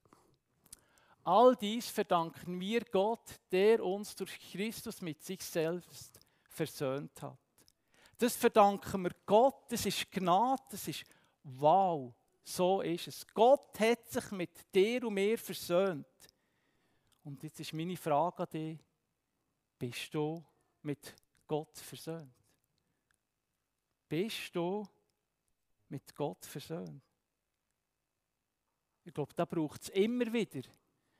all 1.25 1.57
dies 1.57 1.89
verdanken 1.89 2.59
wir 2.59 2.83
Gott, 2.85 3.41
der 3.53 3.85
uns 3.85 4.15
durch 4.17 4.39
Christus 4.53 5.03
mit 5.03 5.23
sich 5.23 5.43
selbst 5.43 6.19
versöhnt 6.49 7.21
hat. 7.21 7.39
Das 8.19 8.37
verdanken 8.37 9.03
wir 9.03 9.13
Gott, 9.27 9.71
das 9.71 9.85
ist 9.85 10.11
Gnade, 10.11 10.63
das 10.71 10.89
ist 10.89 11.05
wow, 11.43 12.15
so 12.43 12.81
ist 12.81 13.09
es. 13.09 13.27
Gott 13.27 13.79
hat 13.79 14.09
sich 14.09 14.31
mit 14.31 14.75
dir 14.75 15.07
und 15.07 15.15
mir 15.15 15.39
versöhnt. 15.39 16.07
Und 17.25 17.43
jetzt 17.43 17.61
ist 17.61 17.73
meine 17.73 17.97
Frage 17.97 18.43
an 18.43 18.49
dich, 18.51 18.79
bist 19.79 20.15
du 20.15 20.43
mit 20.83 21.15
Gott 21.47 21.77
versöhnt? 21.77 22.33
Bist 24.09 24.55
du 24.55 24.87
mit 25.89 26.15
Gott 26.15 26.45
versöhnt? 26.45 27.03
Ich 29.05 29.13
glaube, 29.13 29.35
da 29.35 29.45
braucht 29.45 29.83
es 29.83 29.89
immer 29.91 30.33
wieder 30.33 30.63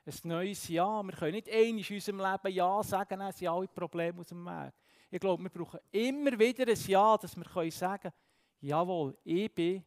ein 0.07 0.15
neues 0.25 0.69
Ja. 0.69 1.03
Wir 1.03 1.13
können 1.13 1.33
nicht 1.33 1.49
einmal 1.49 1.85
in 1.85 1.95
unserem 1.95 2.21
Leben 2.21 2.55
Ja 2.55 2.83
sagen, 2.83 3.19
dann 3.19 3.33
sind 3.33 3.49
alle 3.49 3.69
Probleme 3.69 4.21
aus 4.21 4.29
dem 4.29 4.45
Weg. 4.45 4.75
Ich 5.11 5.21
glaube, 5.21 5.43
wir 5.43 5.51
brauchen 5.51 5.81
immer 5.93 6.39
wieder 6.39 6.67
ein 6.67 6.79
Ja, 6.87 7.17
dass 7.17 7.37
wir 7.37 7.71
sagen 7.71 8.03
können, 8.03 8.15
jawohl, 8.61 9.17
ich 9.25 9.55
bin 9.55 9.85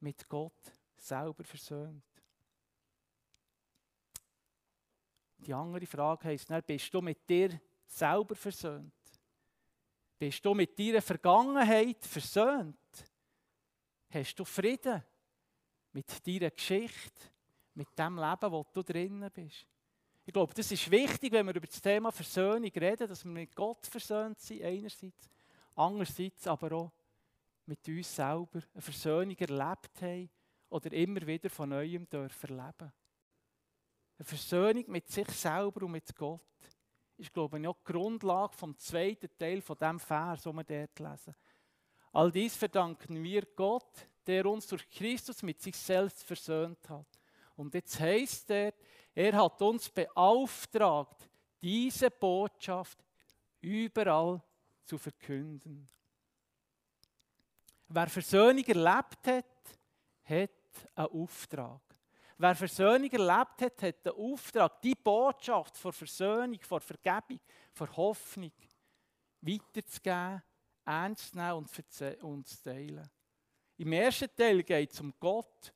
mit 0.00 0.28
Gott 0.28 0.72
selber 0.96 1.44
versöhnt. 1.44 2.02
Die 5.38 5.54
andere 5.54 5.86
Frage 5.86 6.24
heisst, 6.28 6.48
bist 6.66 6.92
du 6.94 7.00
mit 7.00 7.28
dir 7.28 7.60
selber 7.86 8.34
versöhnt? 8.34 8.92
Bist 10.18 10.44
du 10.44 10.54
mit 10.54 10.78
deiner 10.78 11.02
Vergangenheit 11.02 12.04
versöhnt? 12.04 12.76
Hast 14.08 14.38
du 14.38 14.44
Frieden 14.44 15.02
mit 15.92 16.26
deiner 16.26 16.50
Geschichte, 16.50 17.26
mit 17.74 17.98
dem 17.98 18.18
Leben, 18.18 18.52
wo 18.52 18.64
du 18.72 18.82
drinnen 18.82 19.30
bist? 19.32 19.66
Ich 20.24 20.32
glaube, 20.32 20.54
das 20.54 20.70
ist 20.70 20.90
wichtig, 20.90 21.32
wenn 21.32 21.46
wir 21.46 21.56
über 21.56 21.66
das 21.66 21.80
Thema 21.80 22.12
Versöhnung 22.12 22.70
reden, 22.70 23.08
dass 23.08 23.24
wir 23.24 23.32
mit 23.32 23.54
Gott 23.56 23.84
versöhnt 23.86 24.38
sind, 24.40 24.62
einerseits, 24.62 25.28
andererseits 25.74 26.46
aber 26.46 26.72
auch 26.72 26.92
mit 27.66 27.86
uns 27.88 28.14
selber 28.14 28.60
eine 28.72 28.82
Versöhnung 28.82 29.36
erlebt 29.36 30.00
haben 30.00 30.30
oder 30.68 30.92
immer 30.92 31.26
wieder 31.26 31.50
von 31.50 31.70
Neuem 31.70 32.08
dürfen 32.08 32.58
erleben. 32.58 32.92
Eine 34.18 34.24
Versöhnung 34.24 34.84
mit 34.86 35.08
sich 35.08 35.28
selber 35.28 35.86
und 35.86 35.92
mit 35.92 36.14
Gott 36.14 36.40
ist, 37.16 37.32
glaube 37.32 37.58
ich, 37.58 37.66
auch 37.66 37.76
die 37.78 37.92
Grundlage 37.92 38.56
vom 38.56 38.76
zweiten 38.78 39.28
Teil 39.36 39.60
von 39.60 39.76
dem 39.78 39.98
Vers, 39.98 40.42
den 40.42 40.54
wir 40.54 40.64
dort 40.64 40.98
lesen. 40.98 41.34
All 42.12 42.30
dies 42.30 42.56
verdanken 42.56 43.22
wir 43.22 43.42
Gott, 43.56 44.06
der 44.26 44.46
uns 44.46 44.66
durch 44.68 44.88
Christus 44.88 45.42
mit 45.42 45.60
sich 45.60 45.76
selbst 45.76 46.22
versöhnt 46.22 46.88
hat. 46.88 47.06
Und 47.56 47.74
jetzt 47.74 47.98
heißt 47.98 48.50
er, 48.50 48.74
er 49.14 49.36
hat 49.36 49.60
uns 49.62 49.88
beauftragt, 49.90 51.28
diese 51.60 52.10
Botschaft 52.10 52.98
überall 53.60 54.42
zu 54.84 54.98
verkünden. 54.98 55.88
Wer 57.88 58.08
Versöhnung 58.08 58.64
erlebt 58.64 59.26
hat, 59.26 59.78
hat 60.24 60.50
einen 60.94 61.06
Auftrag. 61.06 61.82
Wer 62.38 62.54
Versöhnung 62.56 63.10
erlebt 63.10 63.62
hat, 63.62 63.82
hat 63.82 64.06
den 64.06 64.12
Auftrag, 64.12 64.80
die 64.80 64.94
Botschaft 64.94 65.76
von 65.76 65.92
Versöhnung, 65.92 66.58
von 66.62 66.80
Vergebung, 66.80 67.38
von 67.72 67.96
Hoffnung 67.96 68.52
weiterzugeben, 69.42 70.42
ernst 70.84 71.30
zu 71.30 71.36
nehmen 71.36 71.68
und 72.22 72.48
zu 72.48 72.62
teilen. 72.62 73.08
Im 73.76 73.92
ersten 73.92 74.34
Teil 74.34 74.62
geht 74.62 74.92
es 74.92 75.00
um 75.00 75.12
Gott 75.20 75.72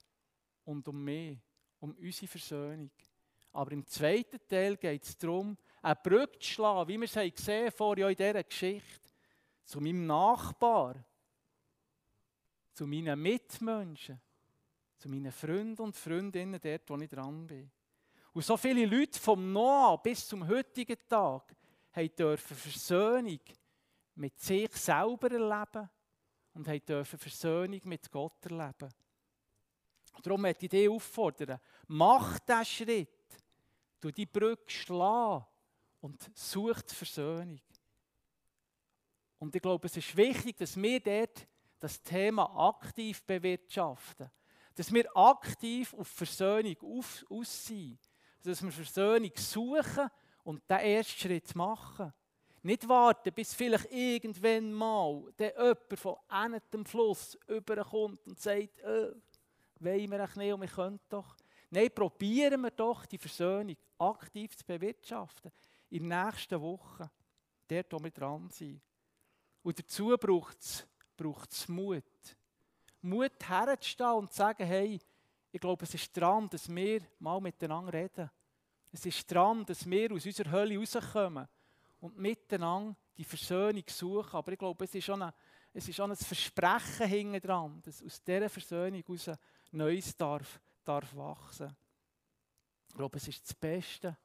und 0.64 0.86
um 0.88 1.04
mich, 1.04 1.38
um 1.86 1.96
unsere 2.00 2.26
Versöhnung. 2.26 2.90
Aber 3.52 3.72
im 3.72 3.86
zweiten 3.86 4.38
Teil 4.46 4.76
geht 4.76 5.04
es 5.04 5.16
darum, 5.16 5.56
eine 5.80 5.96
Brücke 5.96 6.38
zu 6.38 6.50
schlagen, 6.50 6.88
wie 6.88 7.00
wir 7.00 7.04
es 7.04 7.34
gesehen 7.34 7.70
vorher 7.70 8.08
in 8.08 8.16
dieser 8.16 8.42
Geschichte, 8.42 9.12
zu 9.64 9.80
meinem 9.80 10.06
Nachbar, 10.06 10.96
zu 12.72 12.86
meinen 12.86 13.20
Mitmenschen, 13.20 14.20
zu 14.98 15.08
meinen 15.08 15.32
Freunden 15.32 15.80
und 15.80 15.96
Freundinnen 15.96 16.60
dort, 16.60 16.90
wo 16.90 16.96
ich 16.96 17.08
dran 17.08 17.46
bin. 17.46 17.70
Und 18.32 18.44
so 18.44 18.56
viele 18.56 18.84
Leute 18.84 19.18
vom 19.18 19.52
Noah 19.52 20.02
bis 20.02 20.26
zum 20.28 20.46
heutigen 20.46 20.98
Tag 21.08 21.54
dürfen 22.18 22.56
Versöhnung 22.56 23.40
mit 24.16 24.38
sich 24.38 24.70
selber 24.72 25.30
erleben 25.30 25.88
und 26.52 26.88
dürfen 26.88 27.18
Versöhnung 27.18 27.80
mit 27.84 28.10
Gott 28.10 28.44
erleben. 28.44 28.92
Darum 30.22 30.42
möchte 30.42 30.66
ich 30.66 30.70
dich 30.70 30.88
auffordern, 30.88 31.60
mach 31.86 32.38
diesen 32.40 32.64
Schritt 32.64 33.08
du 34.00 34.10
die 34.10 34.26
Brücke 34.26 34.70
schlagen 34.70 35.44
und 36.00 36.30
such 36.34 36.82
die 36.82 36.94
Versöhnung. 36.94 37.60
Und 39.38 39.54
ich 39.54 39.62
glaube, 39.62 39.86
es 39.86 39.96
ist 39.96 40.16
wichtig, 40.16 40.56
dass 40.56 40.76
wir 40.76 41.00
dort 41.00 41.46
das 41.78 42.02
Thema 42.02 42.68
aktiv 42.68 43.22
bewirtschaften. 43.24 44.30
Dass 44.74 44.92
wir 44.92 45.14
aktiv 45.16 45.92
auf 45.94 46.08
Versöhnung 46.08 46.76
auf. 46.82 47.24
Dass 48.42 48.62
wir 48.62 48.72
Versöhnung 48.72 49.32
suchen 49.36 50.08
und 50.44 50.68
den 50.70 50.78
ersten 50.78 51.20
Schritt 51.20 51.54
machen. 51.54 52.12
Nicht 52.62 52.88
warten, 52.88 53.32
bis 53.32 53.54
vielleicht 53.54 53.92
irgendwann 53.92 54.72
mal 54.72 55.32
der 55.38 55.54
jemand 55.56 55.98
von 55.98 56.16
einem 56.28 56.84
Fluss 56.84 57.38
überkommt 57.46 58.26
und 58.26 58.40
sagt, 58.40 58.78
äh, 58.80 59.12
wollen 59.78 60.10
wir 60.10 60.18
nicht 60.18 60.52
und 60.52 60.60
wir 60.60 60.68
können 60.68 61.00
doch. 61.08 61.36
Nein, 61.76 61.90
probieren 61.94 62.62
wir 62.62 62.70
doch 62.70 63.04
die 63.04 63.18
Versöhnung 63.18 63.76
aktiv 63.98 64.56
zu 64.56 64.64
bewirtschaften. 64.64 65.52
In 65.90 66.08
den 66.08 66.24
nächsten 66.24 66.58
Wochen. 66.58 67.10
Dort, 67.68 67.92
wo 67.92 68.02
wir 68.02 68.10
dran 68.10 68.48
sind. 68.48 68.80
Und 69.62 69.78
dazu 69.78 70.16
braucht 70.16 70.56
es 71.52 71.68
Mut. 71.68 72.02
Mut 73.02 73.46
herzustehen 73.46 74.10
und 74.14 74.30
zu 74.30 74.38
sagen, 74.38 74.64
hey, 74.64 74.98
Ich 75.52 75.60
glaube, 75.60 75.84
es 75.84 75.92
ist 75.92 76.16
dran, 76.16 76.48
dass 76.48 76.66
wir 76.74 77.02
mal 77.18 77.42
miteinander 77.42 77.92
reden. 77.92 78.30
Es 78.90 79.04
ist 79.04 79.30
dran, 79.30 79.66
dass 79.66 79.84
wir 79.84 80.12
aus 80.12 80.24
unserer 80.24 80.50
Hölle 80.52 80.78
rauskommen 80.78 81.46
und 82.00 82.16
miteinander 82.16 82.96
die 83.18 83.24
Versöhnung 83.24 83.84
suchen. 83.86 84.34
Aber 84.34 84.50
ich 84.50 84.58
glaube, 84.58 84.82
es 84.82 84.94
ist 84.94 85.04
schon 85.04 85.20
ein, 85.20 85.32
ein 85.74 86.16
Versprechen 86.16 87.06
hinten 87.06 87.46
dran, 87.46 87.82
dass 87.82 88.02
aus 88.02 88.22
dieser 88.22 88.48
Versöhnung 88.48 89.02
heraus 89.06 89.30
Neues 89.72 90.16
darf, 90.16 90.58
darf 90.86 91.14
wachsen. 91.16 91.74
Ich 92.88 92.94
glaube, 92.94 93.16
es 93.16 93.28
ist 93.28 93.44
das 93.44 93.54
Beste, 93.54 94.16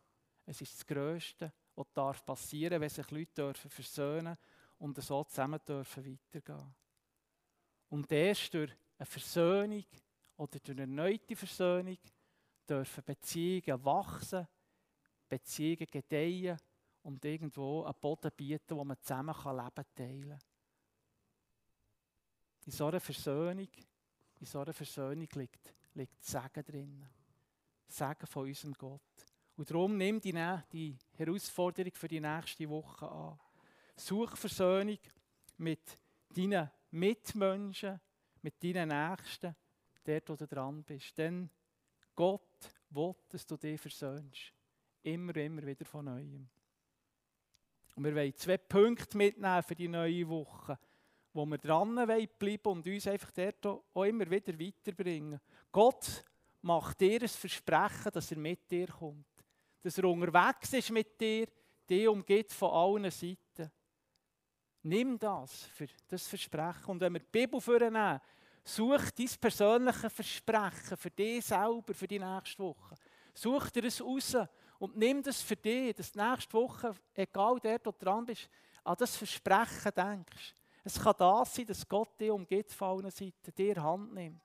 es 0.46 0.62
ist 0.62 0.76
das 0.76 0.88
Größte, 0.88 1.52
was 1.76 1.92
darf 1.94 2.26
passieren, 2.26 2.82
wenn 2.82 2.90
sich 2.90 3.10
Leute 3.12 3.34
dürfen 3.34 3.70
versöhnen 3.70 4.38
und 4.78 5.02
so 5.02 5.24
zusammen 5.24 5.60
dürfen 5.66 6.06
weitergehen. 6.06 6.76
Und 7.90 8.12
erst 8.12 8.54
durch 8.54 8.72
eine 8.98 9.06
Versöhnung 9.06 9.86
oder 10.38 10.60
durch 10.60 10.78
eine 10.78 10.82
erneute 10.82 11.36
Versöhnung 11.36 11.98
dürfen 12.68 13.04
Beziehungen 13.04 13.84
wachsen, 13.86 14.48
Beziehungen 15.28 15.88
gedeihen 15.92 16.58
und 17.04 17.24
irgendwo 17.26 17.84
einen 17.84 18.00
Boden 18.00 18.32
bieten, 18.36 18.76
wo 18.76 18.84
man 18.84 19.00
zusammen 19.02 19.36
Leben 19.36 19.86
teilen 19.96 20.30
kann. 20.30 20.40
In 22.66 22.72
so 22.72 22.88
einer 22.88 23.00
Versöhnung, 23.00 23.70
in 24.40 24.46
so 24.46 24.60
einer 24.62 24.74
Versöhnung 24.74 25.28
liegt, 25.34 25.74
liegt 25.94 26.24
Segen 26.24 26.64
drin. 26.66 27.06
Segen 27.88 28.28
von 28.28 28.48
unserem 28.48 28.74
Gott. 28.74 29.02
Und 29.58 29.70
darum 29.70 29.98
nimm 29.98 30.20
die, 30.22 30.34
die 30.72 30.98
Herausforderung 31.18 31.94
für 31.94 32.08
die 32.08 32.20
nächste 32.20 32.70
Woche 32.70 33.10
an. 33.10 33.40
Such 33.96 34.36
Versöhnung 34.38 34.98
mit 35.58 36.00
deinen 36.30 36.70
Mitmenschen, 36.92 38.00
mit 38.42 38.64
deinen 38.64 38.90
Nächsten, 38.90 39.56
dort, 40.04 40.30
wo 40.30 40.36
du 40.36 40.48
dran 40.48 40.84
bist. 40.84 41.18
Denn 41.18 41.50
Gott 42.16 42.42
will, 42.90 43.16
dass 43.30 43.46
du 43.46 43.58
dich 43.58 43.80
versöhnst. 43.80 44.54
Immer, 45.04 45.36
immer 45.38 45.66
wieder 45.66 45.86
von 45.86 46.06
Neuem. 46.06 46.50
Und 47.96 48.04
wir 48.04 48.16
wollen 48.16 48.36
zwei 48.36 48.58
Punkte 48.58 49.18
mitnehmen 49.18 49.64
für 49.64 49.76
die 49.76 49.88
neue 49.88 50.28
Woche, 50.28 50.80
wo 51.34 51.46
wir 51.46 51.58
dran 51.58 51.96
bleiben 52.38 52.72
und 52.72 52.88
uns 52.88 53.08
einfach 53.08 53.32
dort 53.32 53.66
auch 53.66 54.04
immer 54.04 54.30
wieder 54.30 54.58
weiterbringen. 54.60 55.40
Gott 55.72 56.24
macht 56.62 57.00
dir 57.02 57.22
ein 57.22 57.28
Versprechen, 57.28 58.12
dass 58.12 58.32
er 58.32 58.38
mit 58.38 58.70
dir 58.70 58.88
kommt. 58.88 59.26
Dass 59.82 59.98
er 59.98 60.06
unterwegs 60.06 60.74
ist 60.74 60.92
mit 60.92 61.20
dir, 61.20 61.48
dich 61.90 62.08
umgeht 62.08 62.52
von 62.52 62.72
allen 62.72 63.12
Seiten. 63.12 63.72
Nimm 64.84 65.18
das 65.18 65.66
für 65.66 65.88
das 66.08 66.28
Versprechen. 66.28 66.88
Und 66.88 67.02
wenn 67.02 67.14
wir 67.14 67.20
die 67.20 67.30
Bibel 67.32 67.62
vornehmen, 67.62 68.20
such 68.64 69.12
dein 69.12 69.30
persönliches 69.40 70.14
Versprechen 70.14 70.98
für 70.98 71.12
dich 71.12 71.46
selber, 71.46 71.94
für 71.94 72.08
die 72.08 72.20
nächste 72.20 72.64
Woche. 72.64 72.96
Such 73.34 73.70
dir 73.70 73.86
es 73.86 74.02
raus 74.02 74.36
und 74.80 74.98
nimm 74.98 75.24
das 75.24 75.42
für 75.42 75.56
dich, 75.56 75.96
dass 75.96 76.16
nächste 76.16 76.54
Woche, 76.54 76.94
egal 77.14 77.60
der, 77.60 77.80
du 77.80 77.92
dran 77.92 78.26
bist, 78.26 78.50
an 78.84 78.96
das 78.98 79.16
Versprechen 79.16 79.92
denkst. 79.96 80.56
Es 80.84 81.00
kann 81.00 81.16
das 81.18 81.54
sein, 81.54 81.66
dass 81.66 81.88
Gott 81.88 82.20
dich 82.20 82.32
umgeht 82.32 82.72
von 82.74 83.00
allen 83.00 83.12
Seiten, 83.12 83.54
dir 83.56 83.82
Hand 83.82 84.14
nimmt 84.14 84.42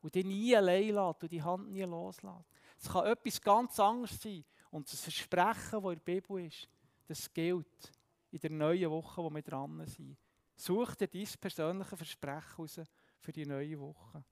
und 0.00 0.14
dich 0.14 0.24
nie 0.24 0.56
allein 0.56 0.94
lässt 0.94 1.22
und 1.22 1.32
die 1.32 1.42
Hand 1.42 1.70
nie 1.70 1.82
loslässt. 1.82 2.48
Es 2.78 2.88
kann 2.88 3.06
etwas 3.06 3.40
ganz 3.40 3.78
anderes 3.78 4.20
sein. 4.20 4.44
Und 4.70 4.90
das 4.90 5.00
Versprechen, 5.00 5.82
das 5.82 5.92
in 5.92 6.00
der 6.04 6.20
Bibel 6.20 6.46
ist, 6.46 6.68
das 7.06 7.32
gilt 7.32 7.92
in 8.30 8.38
der 8.40 8.50
neuen 8.50 8.90
Woche, 8.90 9.22
wo 9.22 9.30
wir 9.30 9.42
dran 9.42 9.86
sind. 9.86 10.16
Such 10.56 10.94
dir 10.94 11.08
dein 11.08 11.28
persönliches 11.40 11.96
Versprechen 11.96 12.56
raus 12.58 12.80
für 13.20 13.32
die 13.32 13.46
neue 13.46 13.78
Woche. 13.78 14.24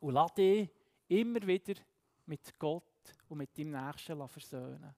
Und 0.00 0.14
lass 0.14 0.34
dich 0.34 0.70
immer 1.08 1.46
wieder 1.46 1.74
mit 2.26 2.58
Gott 2.58 2.84
und 3.28 3.38
mit 3.38 3.56
deinem 3.56 3.70
Nächsten 3.70 4.28
versöhnen. 4.28 4.94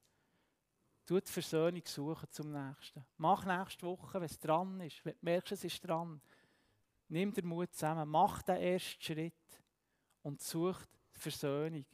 Die 1.19 1.31
Versöhnung 1.31 1.81
suchen 1.85 2.29
zum 2.31 2.51
Nächsten. 2.53 3.05
Mach 3.17 3.45
nächste 3.45 3.85
Woche, 3.85 4.13
wenn 4.13 4.23
es 4.23 4.39
dran 4.39 4.79
ist. 4.79 5.03
Wenn 5.03 5.13
du 5.13 5.19
merkst, 5.21 5.51
es 5.51 5.63
ist 5.65 5.85
dran. 5.85 6.21
Nimm 7.09 7.33
den 7.33 7.47
Mut 7.47 7.73
zusammen. 7.73 8.07
Mach 8.07 8.41
den 8.43 8.55
ersten 8.55 9.01
Schritt 9.01 9.33
und 10.23 10.41
such 10.41 10.77
die 11.15 11.19
Versöhnung. 11.19 11.85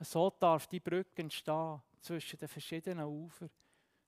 So 0.00 0.30
darf 0.30 0.66
die 0.66 0.80
Brücke 0.80 1.20
entstehen 1.22 1.82
zwischen 2.00 2.38
den 2.38 2.48
verschiedenen 2.48 3.04
Ufern, 3.04 3.50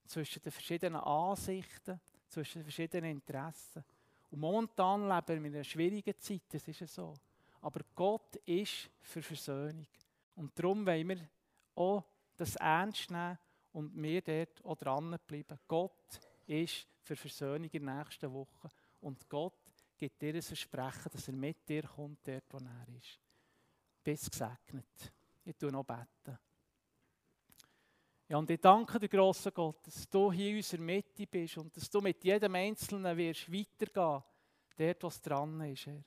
zwischen 0.07 0.41
den 0.41 0.51
verschiedenen 0.51 0.99
Ansichten, 0.99 2.01
zwischen 2.27 2.59
den 2.59 2.63
verschiedenen 2.63 3.11
Interessen. 3.11 3.85
Und 4.31 4.39
momentan 4.39 5.07
leben 5.07 5.43
wir 5.43 5.49
in 5.49 5.55
einer 5.55 5.63
schwierigen 5.63 6.19
Zeit, 6.19 6.41
das 6.49 6.67
ist 6.67 6.87
so. 6.87 7.13
Aber 7.61 7.81
Gott 7.93 8.35
ist 8.45 8.89
für 9.01 9.21
Versöhnung. 9.21 9.87
Und 10.35 10.57
darum 10.57 10.85
wollen 10.85 11.07
wir 11.07 11.29
auch 11.75 12.03
das 12.35 12.55
ernst 12.55 13.11
nehmen 13.11 13.37
und 13.75 13.91
wir 14.01 14.21
dort 14.21 14.63
auch 14.63 14.77
dranbleiben. 14.77 15.59
Gott 15.67 16.19
ist 16.47 16.87
für 17.01 17.17
Versöhnung 17.17 17.69
in 17.69 17.85
der 17.85 17.95
nächsten 17.97 18.31
Woche. 18.31 18.69
Und 19.01 19.27
Gott 19.27 19.59
gibt 19.97 20.21
dir 20.21 20.33
ein 20.33 20.41
Versprechen, 20.41 21.11
dass 21.11 21.27
er 21.27 21.33
mit 21.33 21.67
dir 21.67 21.83
kommt, 21.83 22.25
dort, 22.25 22.45
wo 22.51 22.57
er 22.57 22.97
ist. 22.97 23.19
Bis 24.01 24.31
gesegnet. 24.31 25.11
Ich 25.43 25.57
tue 25.57 25.73
noch 25.73 25.83
beten. 25.83 26.39
Ja, 28.29 28.37
und 28.37 28.49
ich 28.49 28.61
danke 28.61 28.97
dir, 28.97 29.09
grosser 29.09 29.51
Gott, 29.51 29.85
dass 29.85 30.09
du 30.09 30.31
hier 30.31 30.51
in 30.51 30.55
unserer 30.57 30.81
Mitte 30.81 31.27
bist 31.27 31.57
und 31.57 31.75
dass 31.75 31.89
du 31.89 31.99
mit 31.99 32.23
jedem 32.23 32.55
Einzelnen 32.55 33.17
wirst 33.17 33.51
weitergehen, 33.51 34.23
dort, 34.77 35.03
was 35.03 35.21
dran 35.21 35.59
ist, 35.61 35.85
Herr. 35.85 36.01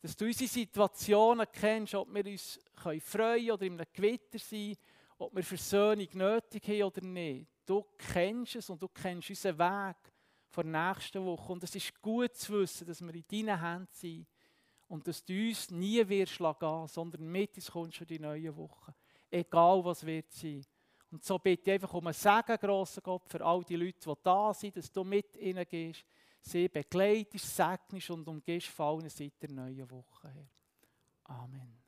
Dass 0.00 0.16
du 0.16 0.24
unsere 0.24 0.48
Situationen 0.48 1.46
kennst, 1.52 1.94
ob 1.94 2.12
wir 2.14 2.24
uns 2.24 2.58
freuen 2.72 3.02
können 3.02 3.50
oder 3.50 3.66
in 3.66 3.74
einem 3.74 3.86
Gewitter 3.92 4.38
sein, 4.38 4.76
ob 5.18 5.34
wir 5.34 5.42
Versöhnung 5.42 6.08
nötig 6.12 6.66
haben 6.68 6.82
oder 6.84 7.00
nicht. 7.02 7.48
Du 7.64 7.84
kennst 7.96 8.56
es 8.56 8.70
und 8.70 8.82
du 8.82 8.88
kennst 8.88 9.30
unseren 9.30 9.58
Weg 9.58 9.96
vor 10.48 10.64
der 10.64 10.94
nächsten 10.94 11.24
Woche. 11.24 11.52
Und 11.52 11.62
es 11.64 11.74
ist 11.74 12.00
gut 12.00 12.34
zu 12.34 12.60
wissen, 12.60 12.86
dass 12.86 13.00
wir 13.00 13.14
in 13.14 13.24
deinen 13.30 13.60
Händen 13.60 13.88
sind 13.92 14.26
und 14.88 15.06
dass 15.06 15.24
du 15.24 15.32
uns 15.32 15.70
nie 15.70 16.06
wirst 16.08 16.38
lassen, 16.38 16.88
sondern 16.88 17.26
mit 17.26 17.56
uns 17.56 17.70
kommst 17.70 17.98
für 17.98 18.06
die 18.06 18.18
neue 18.18 18.54
Woche. 18.56 18.94
Egal 19.30 19.84
was 19.84 20.04
wird 20.04 20.30
sein. 20.32 20.64
Und 21.10 21.24
so 21.24 21.38
bitte 21.38 21.70
ich 21.70 21.74
einfach 21.74 21.94
um 21.94 22.06
ein 22.06 22.12
Segen, 22.12 22.58
grosser 22.60 23.00
Gott, 23.00 23.28
für 23.28 23.44
all 23.44 23.62
die 23.62 23.76
Leute, 23.76 24.00
die 24.00 24.22
da 24.22 24.52
sind, 24.52 24.76
dass 24.76 24.90
du 24.90 25.04
mit 25.04 25.36
ihnen 25.36 25.64
gehst 25.66 26.04
sie 26.44 26.68
begleitest, 26.68 27.56
segnest 27.56 28.10
und 28.10 28.28
umgehst 28.28 28.68
von 28.68 29.00
allen 29.00 29.08
seit 29.08 29.42
der 29.42 29.50
neuen 29.50 29.90
Woche 29.90 30.28
her. 30.28 30.48
Amen. 31.24 31.83